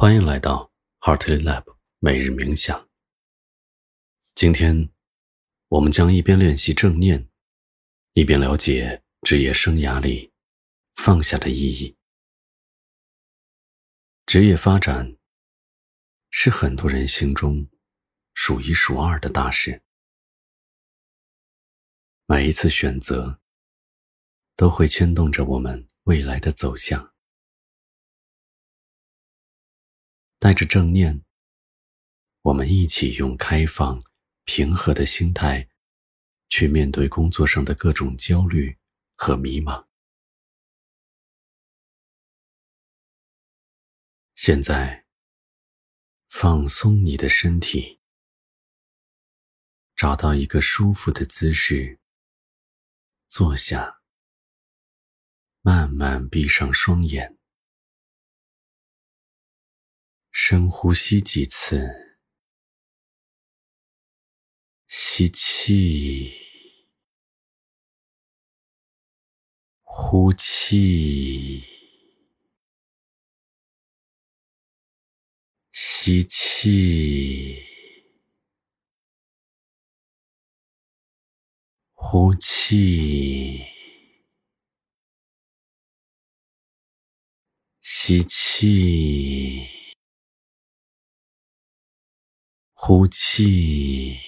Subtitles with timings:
[0.00, 2.88] 欢迎来到 Heartly Lab 每日冥想。
[4.34, 4.88] 今天，
[5.68, 7.28] 我们将一边练习正念，
[8.14, 10.32] 一边了解职业生涯里
[10.94, 11.98] 放下的意义。
[14.24, 15.18] 职业发展
[16.30, 17.68] 是很多人心中
[18.32, 19.82] 数一数二的大事，
[22.24, 23.38] 每一次选择
[24.56, 27.09] 都会牵动着我们未来的走向。
[30.40, 31.22] 带着正念，
[32.40, 34.02] 我们一起用开放、
[34.44, 35.68] 平和的心态，
[36.48, 38.78] 去面对工作上的各种焦虑
[39.16, 39.86] 和迷茫。
[44.34, 45.04] 现在，
[46.30, 48.00] 放松你的身体，
[49.94, 52.00] 找到一个舒服的姿势，
[53.28, 54.00] 坐下，
[55.60, 57.39] 慢慢闭上双眼。
[60.50, 62.18] 深呼吸几次，
[64.88, 66.32] 吸气，
[69.82, 71.62] 呼气，
[75.70, 77.64] 吸气，
[81.94, 83.64] 呼气，
[87.80, 89.69] 吸气。
[92.92, 94.18] 呼气。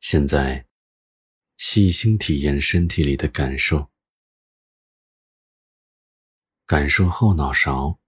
[0.00, 0.66] 现在，
[1.56, 3.92] 细心体验身体里的感受，
[6.66, 8.00] 感受后脑勺、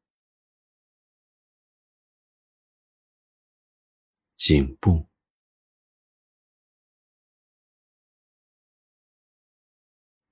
[4.37, 5.09] 颈部、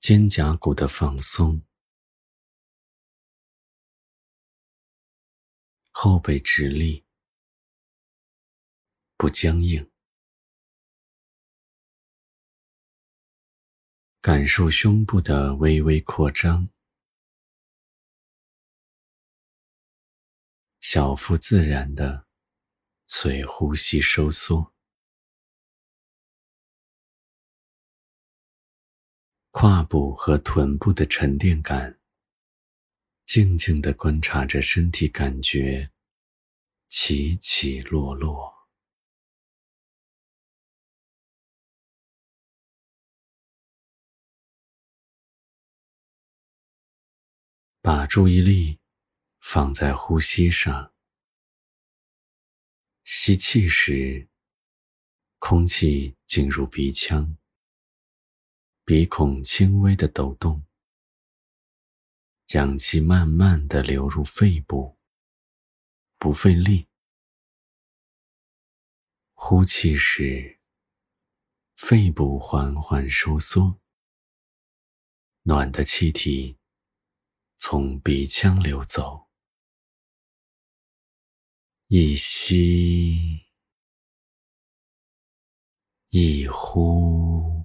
[0.00, 1.62] 肩胛骨的放松。
[5.94, 7.06] 后背直立，
[9.22, 9.88] 不僵硬。
[14.20, 16.70] 感受胸部的微微扩张，
[20.80, 22.26] 小腹自然的
[23.06, 24.74] 随呼吸收缩。
[29.52, 32.00] 胯部和臀部的沉淀感。
[33.24, 35.92] 静静的观察着身体，感觉
[36.88, 38.61] 起起落落，
[47.84, 48.78] 把注意力
[49.40, 50.94] 放在呼吸上。
[53.02, 54.28] 吸气时，
[55.40, 57.36] 空气进入鼻腔，
[58.84, 60.64] 鼻孔轻微的抖动。
[62.50, 64.96] 氧气慢慢的流入肺部，
[66.18, 66.86] 不费力。
[69.32, 70.60] 呼气时，
[71.74, 73.80] 肺部缓缓收缩，
[75.42, 76.56] 暖的气体
[77.64, 79.28] 从鼻腔流走。
[81.86, 83.46] 一吸
[86.08, 87.64] 一呼，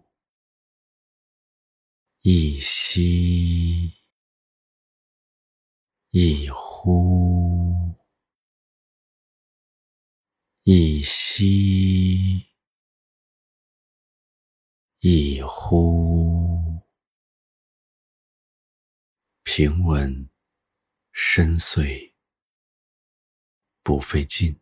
[2.21, 3.95] 一吸。
[6.11, 7.95] 一呼
[10.63, 12.47] 一吸
[14.99, 16.36] 一呼，
[19.57, 20.29] 平稳
[21.11, 22.13] 深邃，
[23.81, 24.59] 不费劲。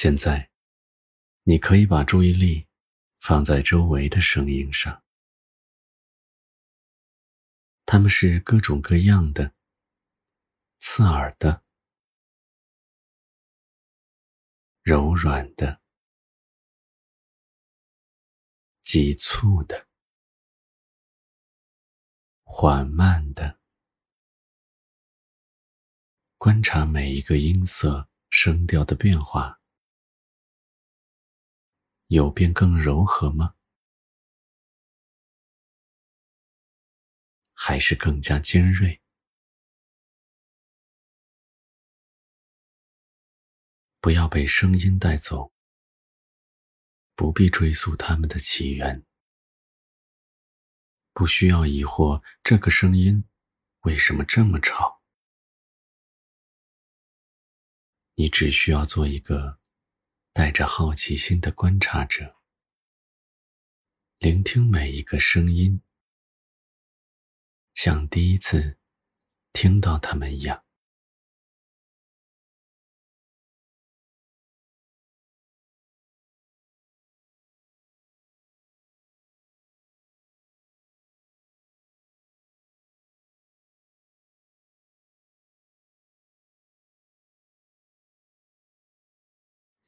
[0.00, 0.52] 现在，
[1.42, 2.68] 你可以把注意力
[3.18, 5.02] 放在周围的声音上，
[7.84, 9.56] 它们是各种各样的、
[10.78, 11.64] 刺耳的、
[14.82, 15.80] 柔软的、
[18.80, 19.88] 急促的、
[22.44, 23.58] 缓慢的，
[26.36, 29.57] 观察每一个音色、声调的变化，
[32.08, 33.54] 有变更柔和吗？
[37.52, 39.02] 还是更加尖锐？
[44.00, 45.52] 不要被声音带走，
[47.14, 49.04] 不必追溯它们的起源，
[51.12, 53.28] 不需要疑惑这个声音
[53.80, 55.02] 为什么这么吵。
[58.14, 59.60] 你只需要做一个
[60.38, 62.36] 带着好奇心的观察者，
[64.18, 65.82] 聆听每一个声音，
[67.74, 68.78] 像第一次
[69.52, 70.67] 听到他们一样。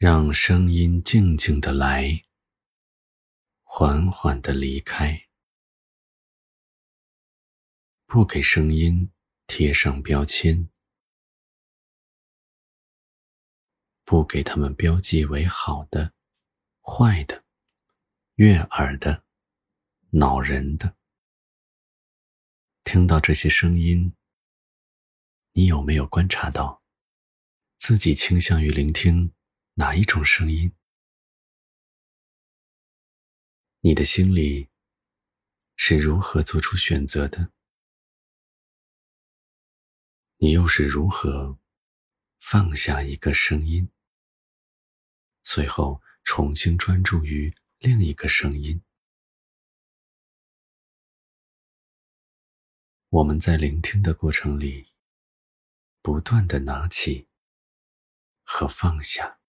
[0.02, 2.24] 让声音静静的来，
[3.62, 5.28] 缓缓的离开，
[8.06, 9.12] 不给声音
[9.46, 10.70] 贴上标签，
[14.02, 16.14] 不给他们标记为好的、
[16.80, 17.44] 坏的、
[18.36, 19.22] 悦耳的、
[20.12, 20.96] 恼人的。
[22.84, 24.14] 听到这些声音，
[25.52, 26.82] 你有没有观察到
[27.76, 29.34] 自己倾向于聆听？
[29.80, 30.76] 哪一种声音？
[33.80, 34.68] 你的心里
[35.74, 37.50] 是如何做出选择的？
[40.36, 41.58] 你又是如何
[42.40, 43.90] 放下一个声音，
[45.44, 48.82] 随后重新专注于另一个声音？
[53.08, 54.92] 我们在聆听的过程里，
[56.02, 57.28] 不断的拿起
[58.42, 59.39] 和放下。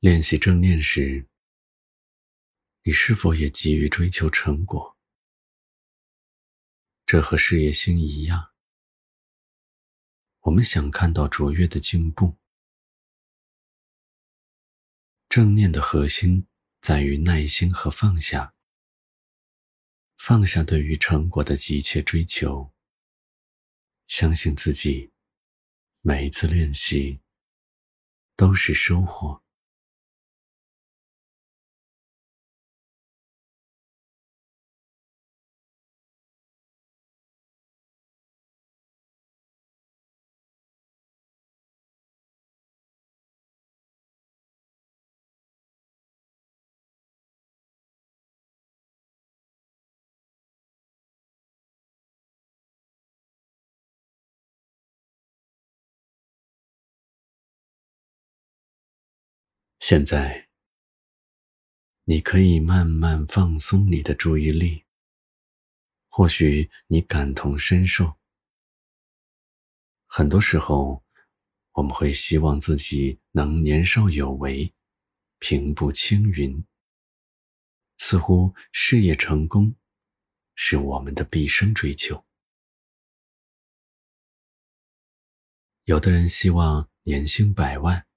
[0.00, 1.26] 练习正念时，
[2.84, 4.96] 你是否也急于追求成果？
[7.04, 8.54] 这和事业心一样，
[10.42, 12.36] 我们想看到卓越的进步。
[15.28, 16.46] 正念的核心
[16.80, 18.54] 在于耐心和放下，
[20.16, 22.72] 放下对于成果的急切追求，
[24.06, 25.10] 相信自己，
[26.02, 27.20] 每一次练习
[28.36, 29.42] 都是收获。
[59.80, 60.48] 现在，
[62.04, 64.84] 你可以慢慢放松你的注意力。
[66.08, 68.18] 或许你感同身受。
[70.06, 71.04] 很多时候，
[71.72, 74.74] 我们会希望自己能年少有为，
[75.38, 76.66] 平步青云。
[77.98, 79.76] 似乎事业成功
[80.56, 82.26] 是我们的毕生追求。
[85.84, 88.07] 有的人希望年薪百万。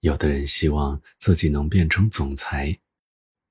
[0.00, 2.80] 有的人希望自己能变成总裁，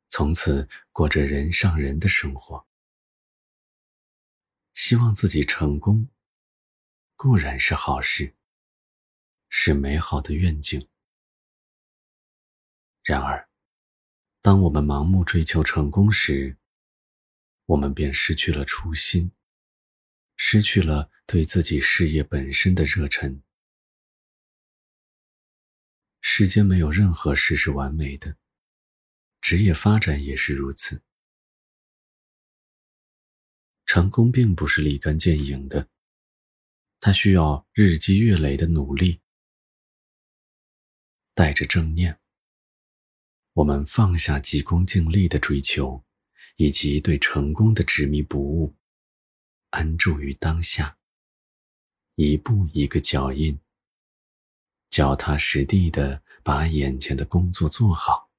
[0.10, 2.68] 从此过着人上人的生活。
[4.74, 6.10] 希望自己成功，
[7.16, 8.36] 固然是好事，
[9.50, 10.86] 是美好的愿景。
[13.04, 13.50] 然而，
[14.42, 16.58] 当我们盲目追求成功时，
[17.66, 19.32] 我们便失去了初心，
[20.36, 23.42] 失去了对自己事业本身的热忱。
[26.38, 28.36] 世间没有任何事是完美的，
[29.40, 31.02] 职业发展也是如此。
[33.86, 35.88] 成功并不是立竿见影的，
[37.00, 39.22] 它需要日积月累的努力。
[41.34, 42.20] 带着正念，
[43.54, 46.04] 我们放下急功近利的追求。
[46.58, 48.76] 以及对成功的执迷不悟，
[49.70, 50.98] 安住于当下，
[52.16, 53.58] 一步一个脚印，
[54.90, 58.30] 脚踏实地的把眼前的工作做好，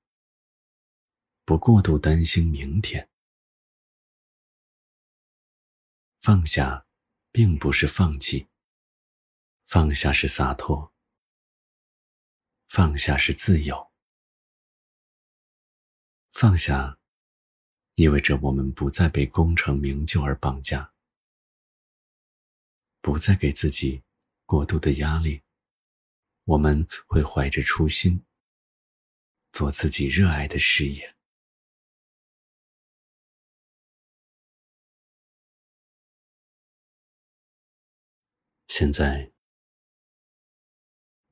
[1.44, 3.10] 不过度担心明天。
[6.20, 6.86] 放下，
[7.32, 8.46] 并不是放弃，
[9.64, 10.94] 放下是洒脱，
[12.68, 13.90] 放下是自由，
[16.32, 17.00] 放下。
[17.96, 20.94] 意味着我们不再被功成名就而绑架，
[23.00, 24.04] 不再给自己
[24.44, 25.45] 过度的压力。
[26.46, 28.24] 我们会怀着初心，
[29.52, 31.16] 做自己热爱的事业。
[38.68, 39.32] 现在，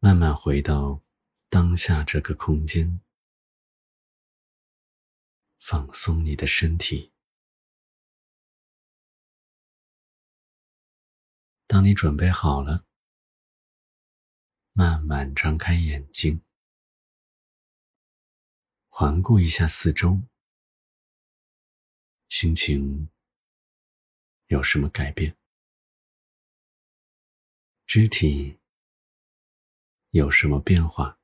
[0.01, 1.03] 慢慢回到
[1.49, 3.01] 当下这个空间。
[5.61, 7.13] 放松你的身体。
[11.67, 12.85] 当你准备好了，
[14.77, 16.43] 慢慢张开眼睛，
[18.89, 20.21] 环顾一下四周，
[22.29, 23.09] 心情
[24.49, 25.37] 有什么改变？
[27.87, 28.59] 肢体
[30.11, 31.21] 有什么变化？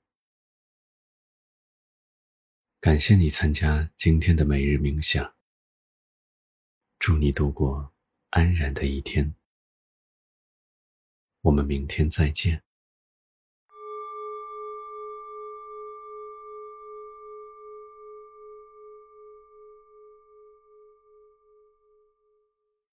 [2.78, 5.36] 感谢你参加今天的每日冥想，
[7.00, 7.92] 祝你度过
[8.28, 9.34] 安然的一天。
[11.40, 12.62] 我们明天再见。